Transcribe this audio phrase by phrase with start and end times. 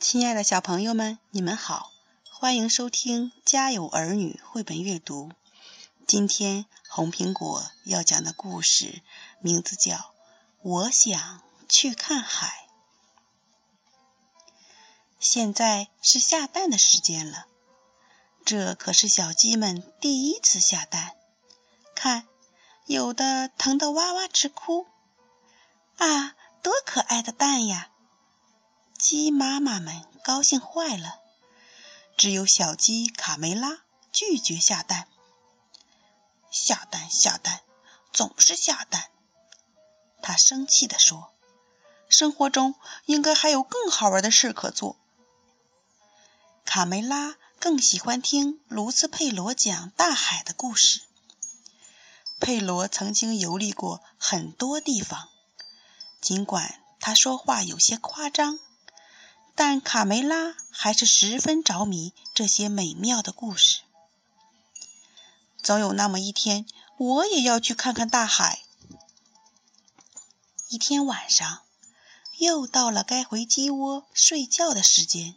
[0.00, 1.90] 亲爱的小朋友们，你们好，
[2.30, 5.32] 欢迎收听《家有儿女》绘本阅读。
[6.06, 9.02] 今天红苹果要讲的故事
[9.40, 9.96] 名字叫
[10.62, 12.46] 《我想去看海》。
[15.18, 17.46] 现在是下蛋的时间了，
[18.44, 21.16] 这可是小鸡们第一次下蛋。
[21.96, 22.28] 看，
[22.86, 24.86] 有的疼得哇哇直哭，
[25.96, 27.90] 啊，多可爱的蛋呀！
[28.98, 31.20] 鸡妈妈们高兴坏了，
[32.16, 35.06] 只有小鸡卡梅拉拒绝下蛋。
[36.50, 37.60] 下蛋下蛋，
[38.12, 39.10] 总是下蛋。
[40.20, 41.32] 他生气地说
[42.10, 42.74] ：“生活中
[43.06, 44.96] 应该还有更好玩的事可做。”
[46.66, 51.02] 卡梅拉更喜欢听卢斯佩罗讲大海的故事。
[52.40, 55.28] 佩罗曾经游历过很多地方，
[56.20, 58.58] 尽管他说话有些夸张。
[59.58, 63.80] 但卡梅拉还是十分着迷这些美妙的故事。
[65.60, 66.64] 总有那么一天，
[66.96, 68.62] 我也要去看看大海。
[70.68, 71.62] 一天晚上，
[72.38, 75.34] 又到了该回鸡窝睡觉的时间。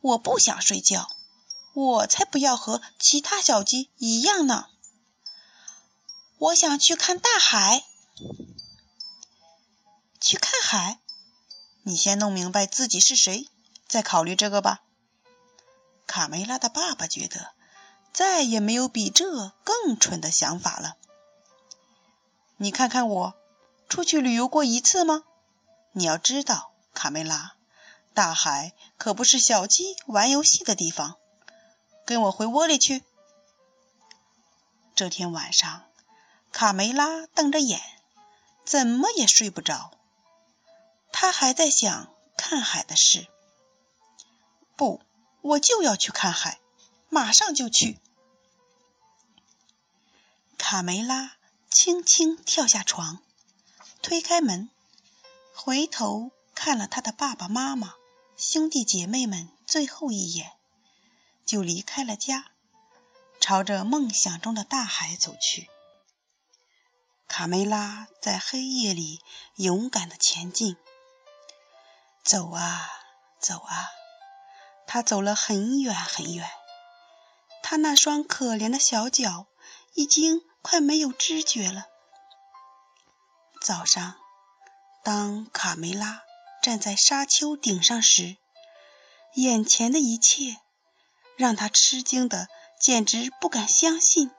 [0.00, 1.08] 我不想睡觉，
[1.74, 4.66] 我才不要和其他小鸡一样呢。
[6.38, 7.84] 我想去看大海，
[10.20, 10.98] 去看海。
[11.88, 13.48] 你先弄明白自己是谁，
[13.86, 14.82] 再考虑这个吧。
[16.06, 17.52] 卡梅拉的爸爸觉得
[18.12, 20.98] 再也没有比这更蠢的想法了。
[22.58, 23.34] 你看看我，
[23.88, 25.24] 出去旅游过一次吗？
[25.92, 27.54] 你要知道，卡梅拉，
[28.12, 31.16] 大海可不是小鸡玩游戏的地方。
[32.04, 33.02] 跟我回窝里去。
[34.94, 35.86] 这天晚上，
[36.52, 37.80] 卡梅拉瞪着眼，
[38.66, 39.97] 怎么也睡不着。
[41.10, 43.26] 他还在想看海的事。
[44.76, 45.02] 不，
[45.40, 46.60] 我就要去看海，
[47.08, 47.98] 马上就去。
[50.56, 51.36] 卡梅拉
[51.70, 53.20] 轻轻跳下床，
[54.02, 54.70] 推开门，
[55.54, 57.94] 回头看了他的爸爸妈妈、
[58.36, 60.52] 兄弟姐妹们最后一眼，
[61.44, 62.52] 就离开了家，
[63.40, 65.68] 朝着梦想中的大海走去。
[67.26, 69.20] 卡梅拉在黑夜里
[69.56, 70.76] 勇敢的前进。
[72.28, 72.90] 走啊
[73.40, 73.88] 走啊，
[74.86, 76.46] 他走了很远很远，
[77.62, 79.46] 他那双可怜的小脚
[79.94, 81.86] 已经快没有知觉了。
[83.62, 84.16] 早上，
[85.02, 86.22] 当卡梅拉
[86.62, 88.36] 站在沙丘顶上时，
[89.32, 90.58] 眼前的一切
[91.34, 94.30] 让他吃惊的简直不敢相信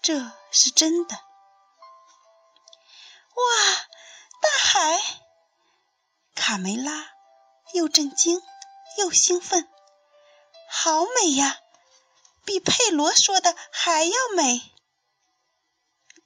[0.00, 1.16] 这是真的。
[3.34, 3.42] 哇，
[4.40, 5.00] 大海！
[6.36, 7.10] 卡梅拉。
[7.72, 8.40] 又震惊
[8.98, 9.68] 又兴奋，
[10.70, 11.58] 好美呀！
[12.44, 14.60] 比佩罗说的还要美。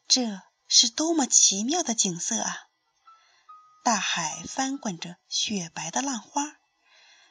[0.09, 2.69] 这是多么奇妙的景色啊！
[3.84, 6.57] 大海翻滚着雪白的浪花，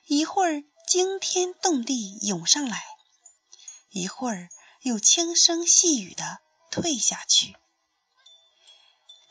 [0.05, 2.85] 一会儿惊天动地涌上来，
[3.89, 4.49] 一会儿
[4.81, 6.39] 又轻声细语的
[6.71, 7.57] 退下去。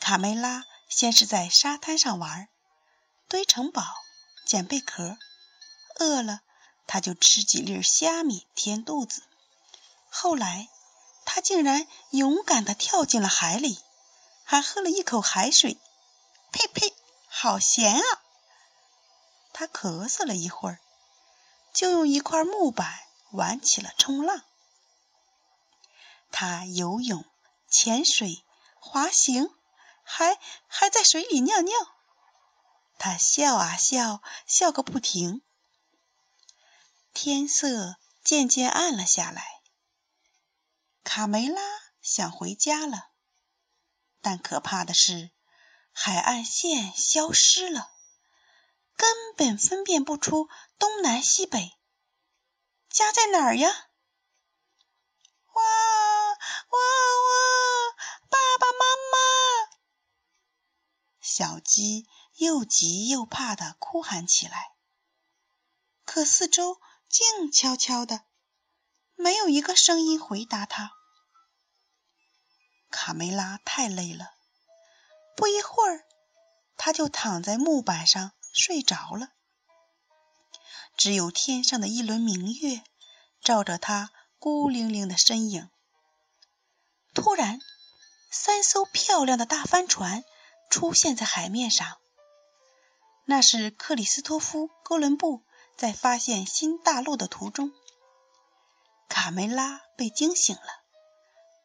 [0.01, 2.49] 卡梅拉先是在沙滩上玩，
[3.29, 3.83] 堆城堡。
[4.45, 5.17] 捡贝壳，
[5.99, 6.41] 饿了
[6.87, 9.23] 他就吃几粒虾米填肚子。
[10.11, 10.69] 后来
[11.25, 13.79] 他竟然勇敢地跳进了海里，
[14.45, 15.79] 还喝了一口海水。
[16.53, 16.95] 呸呸，
[17.27, 18.23] 好咸啊！
[19.53, 20.79] 他咳嗽了一会儿，
[21.73, 22.93] 就用一块木板
[23.33, 24.43] 玩起了冲浪。
[26.31, 27.25] 他游泳、
[27.69, 28.45] 潜水、
[28.79, 29.51] 滑行，
[30.05, 30.39] 还
[30.69, 31.75] 还在水里尿尿。
[33.05, 35.43] 他笑啊笑，笑个不停。
[37.13, 39.61] 天色渐渐暗了下来，
[41.03, 41.61] 卡梅拉
[42.01, 43.11] 想回家了，
[44.23, 45.33] 但可怕的是，
[45.93, 47.93] 海岸线消失了，
[48.97, 50.49] 根本分辨不出
[50.79, 51.73] 东南西北。
[52.89, 53.69] 家在哪儿呀？
[55.53, 56.79] 哇哇
[57.29, 57.97] 哇！
[58.31, 59.19] 爸爸妈妈，
[61.21, 62.09] 小鸡。
[62.37, 64.73] 又急又怕的哭喊起来，
[66.05, 68.23] 可四周静悄悄的，
[69.15, 70.93] 没有一个声音回答他。
[72.91, 74.33] 卡梅拉太累了，
[75.37, 76.05] 不一会儿，
[76.77, 79.29] 他就躺在木板上睡着了。
[80.97, 82.83] 只有天上的一轮明月
[83.41, 85.71] 照着他孤零零的身影。
[87.15, 87.61] 突然，
[88.31, 90.25] 三艘漂亮的大帆船
[90.69, 92.01] 出现在海面上。
[93.27, 95.43] 那是克里斯托夫·哥伦布
[95.77, 97.73] 在发现新大陆的途中。
[99.09, 100.83] 卡梅拉被惊醒了，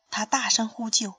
[0.09, 1.09] 他大声呼救：“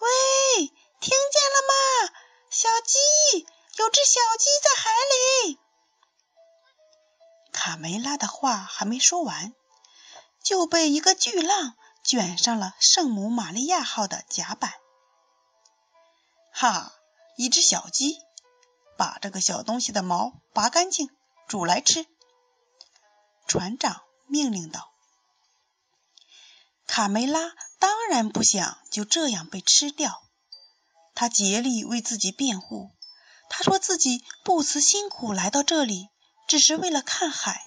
[0.00, 0.66] 喂，
[1.00, 2.12] 听见了吗？
[2.50, 3.46] 小鸡，
[3.76, 5.58] 有只小鸡在海里！”
[7.52, 9.54] 卡梅拉的话还没说完，
[10.42, 14.72] 就被一个巨浪卷上了圣母玛利亚号的甲板。
[16.50, 16.92] 哈，
[17.36, 18.18] 一只小鸡，
[18.96, 21.10] 把这个小东西的毛拔干净，
[21.48, 22.06] 煮来吃。
[23.46, 24.92] 船长命令道。
[26.86, 30.22] 卡梅拉当然不想就这样被吃掉，
[31.14, 32.90] 他竭力为自己辩护。
[33.48, 36.08] 他说自己不辞辛苦来到这里。
[36.48, 37.66] 只是为了看海。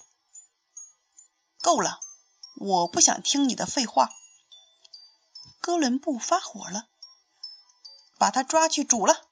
[1.63, 1.99] 够了，
[2.57, 4.11] 我不想听你的废话。
[5.59, 6.83] 哥伦布发火了，
[8.19, 9.24] 把他抓去煮了。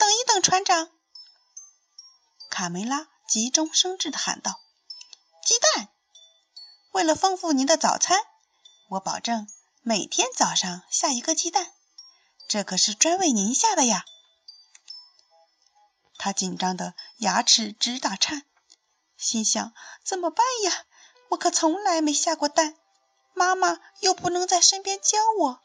[0.00, 0.90] 等一等，船长！
[2.48, 4.58] 卡梅拉急中生智的喊道
[5.44, 5.90] ：“鸡蛋！
[6.92, 8.18] 为了丰富您的早餐，
[8.88, 9.46] 我保证
[9.82, 11.70] 每天早上下一个鸡蛋。
[12.48, 14.06] 这可是专为您下的呀！”
[16.16, 18.46] 他紧张的牙齿直打颤，
[19.18, 20.86] 心想：怎么办呀？
[21.28, 22.74] 我可从来没下过蛋，
[23.34, 25.60] 妈妈又不能在身边教我。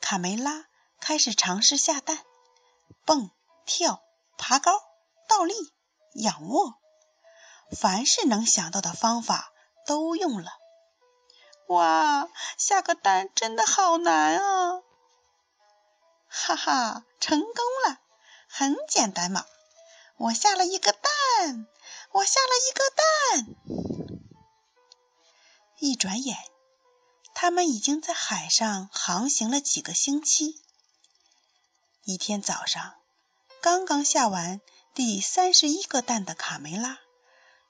[0.00, 0.66] 卡梅拉
[1.06, 2.24] 开始尝试下蛋，
[3.04, 3.30] 蹦、
[3.66, 4.02] 跳、
[4.38, 4.72] 爬高、
[5.28, 5.54] 倒立、
[6.14, 6.76] 仰卧，
[7.78, 9.52] 凡是能想到的方法
[9.86, 10.50] 都用了。
[11.68, 14.80] 哇，下个蛋真的好难啊！
[16.26, 17.52] 哈哈，成功
[17.86, 18.00] 了！
[18.48, 19.44] 很简单嘛，
[20.16, 21.66] 我下了一个蛋，
[22.12, 23.46] 我下了一个蛋。
[25.80, 26.38] 一转眼，
[27.34, 30.63] 他们已经在海上航行了几个星期。
[32.06, 32.96] 一天早上，
[33.62, 34.60] 刚刚下完
[34.92, 36.98] 第三十一个蛋的卡梅拉，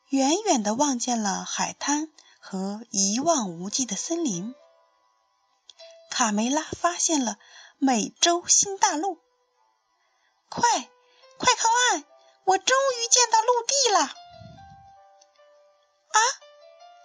[0.09, 2.11] 远远的望见了海滩
[2.41, 4.57] 和一望无际的森林。
[6.11, 7.39] 卡梅拉发现了
[7.79, 9.21] 美洲新大陆。
[10.49, 10.63] 快，
[11.39, 12.05] 快靠岸！
[12.43, 14.01] 我终于见到陆地了。
[16.09, 16.21] 啊，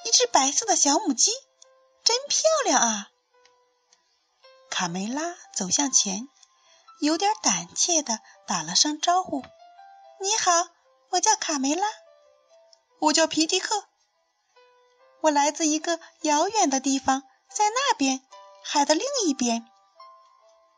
[0.04, 1.30] 一只白色的小母鸡，
[2.04, 3.12] 真漂亮啊！
[4.72, 6.28] 卡梅拉走向前，
[7.00, 9.42] 有点胆怯的打了声招呼
[10.20, 10.68] ：“你好，
[11.12, 11.88] 我叫卡梅拉。
[13.00, 13.86] ”“我叫皮迪克。
[15.22, 18.22] ”“我来自一个遥远的地方，在那边，
[18.64, 19.66] 海的另一边。”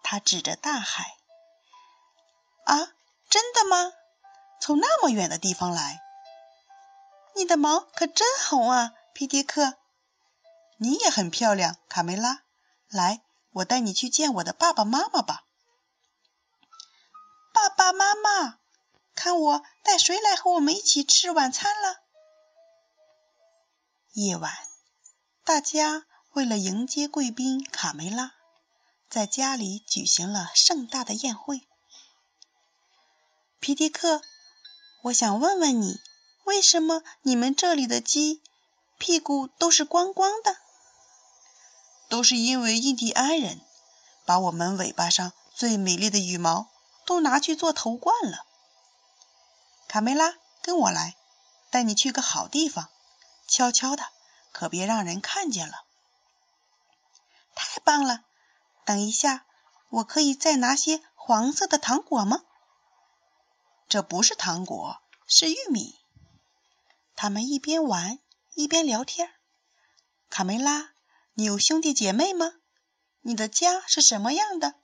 [0.03, 1.17] 他指着大海。
[2.65, 2.93] 啊，
[3.29, 3.91] 真的吗？
[4.59, 6.01] 从那么远的地方来，
[7.35, 9.73] 你的毛可真红啊，皮迪克。
[10.77, 12.43] 你也很漂亮，卡梅拉。
[12.89, 13.21] 来，
[13.53, 15.45] 我带你去见我的爸爸妈妈吧。
[17.53, 18.59] 爸爸妈妈，
[19.13, 21.97] 看我带谁来和我们一起吃晚餐了？
[24.13, 24.51] 夜晚，
[25.43, 28.33] 大家为了迎接贵宾卡梅拉，
[29.09, 31.61] 在家里举行了盛大的宴会。
[33.59, 34.21] 皮迪克，
[35.03, 35.99] 我想问问你，
[36.45, 38.41] 为什么你们这里的鸡
[38.97, 40.57] 屁股都是光光的？
[42.09, 43.61] 都是因为印第安人
[44.25, 46.70] 把我们尾巴上最美丽的羽毛
[47.05, 48.45] 都拿去做头冠了。
[49.87, 51.15] 卡梅拉，跟我来，
[51.69, 52.89] 带你去个好地方，
[53.47, 54.03] 悄悄的，
[54.51, 55.83] 可别让人看见了。
[57.53, 58.23] 太棒了！
[58.85, 59.45] 等一下，
[59.89, 62.43] 我可以再拿些黄色的糖果吗？
[63.89, 65.99] 这不是糖果，是玉米。
[67.15, 68.19] 他们一边玩
[68.53, 69.33] 一边聊天。
[70.29, 70.91] 卡梅拉，
[71.33, 72.53] 你有兄弟姐妹吗？
[73.19, 74.75] 你的家是什么样的？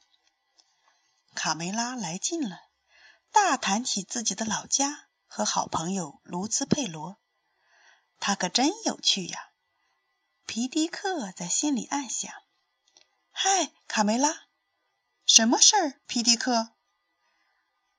[1.37, 2.59] 卡梅拉来劲了，
[3.31, 7.19] 大谈起自己的老家和好朋友卢兹佩罗。
[8.19, 9.51] 他可真有趣呀！
[10.47, 12.33] 皮迪克在心里暗想
[13.29, 14.47] ：“嗨，卡梅拉，
[15.27, 16.71] 什么事儿？”皮迪克。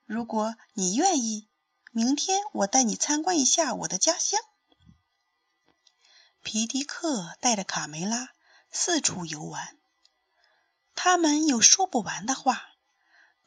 [0.03, 1.47] 如果你愿意，
[1.91, 4.37] 明天我带你参观一下我的家乡。
[6.43, 8.33] 皮迪克带着卡梅拉
[8.69, 9.79] 四处游玩，
[10.93, 12.65] 他们有说不完的话，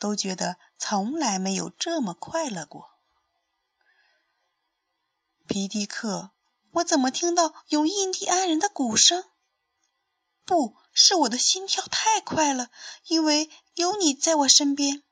[0.03, 2.91] 都觉得从来没有这么快乐过。
[5.47, 6.33] 皮迪克，
[6.73, 9.25] 我怎么听到有印第安人的鼓声？
[10.45, 12.69] 不是我的心跳太快了，
[13.07, 15.05] 因为有你在我身边。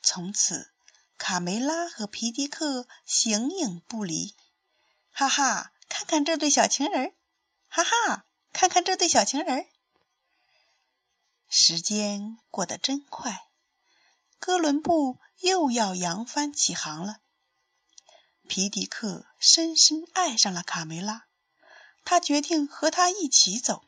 [0.00, 0.70] 从此，
[1.18, 4.36] 卡梅拉和皮迪克形影不离。
[5.10, 7.16] 哈哈，看看这对小情人！
[7.66, 9.66] 哈哈，看看这对小情人！
[11.52, 13.48] 时间过得真快，
[14.38, 17.16] 哥伦布又要扬帆起航了。
[18.46, 21.26] 皮迪克深深爱上了卡梅拉，
[22.04, 23.82] 他决定和她一起走。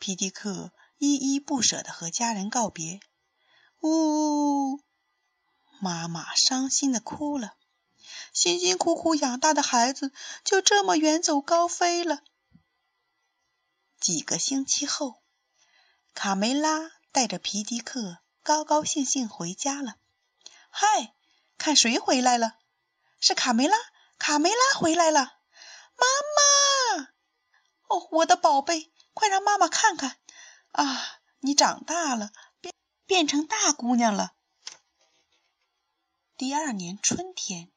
[0.00, 2.98] 皮迪克依依不舍地和家人告别。
[3.82, 4.80] 呜，
[5.80, 7.54] 妈妈伤心地哭了。
[8.32, 12.24] 辛辛苦苦养大的孩子就这么远走高飞了。
[14.00, 15.21] 几个星期后，
[16.14, 19.96] 卡梅拉带着皮迪克高高兴兴回家了。
[20.70, 21.14] 嗨！
[21.58, 22.58] 看谁回来了？
[23.20, 23.76] 是卡梅拉，
[24.18, 25.20] 卡梅拉回来了！
[25.94, 26.06] 妈
[26.96, 27.08] 妈，
[27.86, 30.18] 哦，我的宝贝，快让妈妈看看！
[30.72, 32.74] 啊，你长大了，变
[33.06, 34.32] 变成大姑娘了。
[36.36, 37.70] 第二年春天，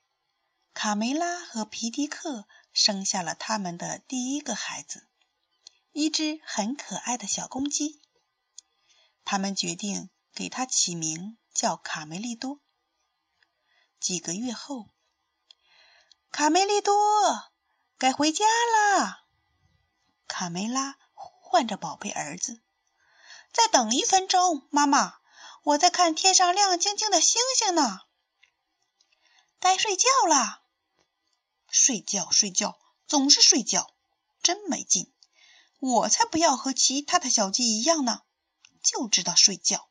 [0.74, 5.08] 卡梅拉和皮迪克生下了他们的第一个孩子，
[5.92, 8.02] 一只很可爱的小公鸡。
[9.26, 12.62] 他们决定给它起名叫卡梅利多。
[14.00, 14.90] 几个月后，
[16.32, 16.94] 卡梅利多
[17.98, 19.26] 该回家啦。
[20.28, 22.62] 卡梅拉呼唤着宝贝儿子
[23.52, 25.16] ：“再等一分钟，妈妈，
[25.64, 28.02] 我在看天上亮晶晶的星星呢。”
[29.60, 30.62] 该睡觉啦。
[31.68, 32.78] 睡觉，睡觉，
[33.08, 33.90] 总是睡觉，
[34.44, 35.12] 真没劲。
[35.80, 38.22] 我才不要和其他的小鸡一样呢，
[38.86, 39.90] 就知道睡觉。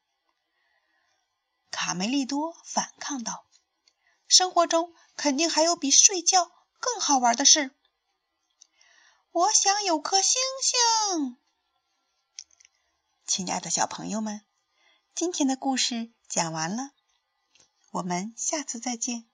[1.71, 3.45] 卡梅利多反抗道。
[4.27, 7.75] 生活中肯定还有比睡觉更好玩的事。
[9.33, 11.37] 我想有颗星星。
[13.27, 14.43] 亲爱的小朋友们，
[15.15, 16.93] 今天的故事讲完了，
[17.91, 19.29] 我们下次再见。